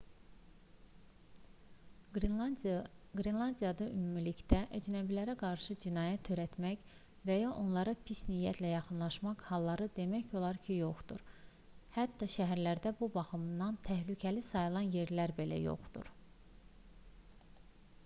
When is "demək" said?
9.99-10.33